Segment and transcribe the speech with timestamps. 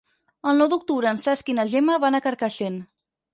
[0.51, 2.81] El nou d'octubre en Cesc i na Gemma van a Carcaixent.